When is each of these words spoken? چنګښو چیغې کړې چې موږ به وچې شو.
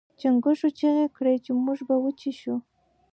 چنګښو 0.19 0.67
چیغې 0.77 1.05
کړې 1.15 1.35
چې 1.45 1.51
موږ 1.65 1.79
به 1.87 1.95
وچې 2.03 2.31
شو. 2.39 2.55